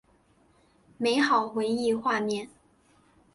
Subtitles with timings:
[0.97, 2.49] 美好回忆画面